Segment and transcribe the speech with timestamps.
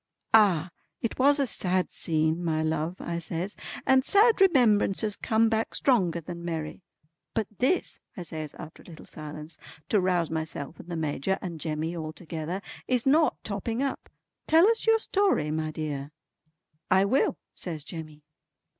[0.33, 0.71] "Ah!
[1.03, 3.55] it was a sad scene my love" I says,
[3.85, 6.81] "and sad remembrances come back stronger than merry.
[7.35, 9.59] But this" I says after a little silence,
[9.89, 14.09] to rouse myself and the Major and Jemmy all together, "is not topping up.
[14.47, 16.09] Tell us your story my dear."
[16.89, 18.23] "I will" says Jemmy.